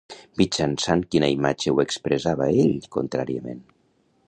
[0.39, 3.63] Mitjançant quina imatge ho expressava ell, contràriament?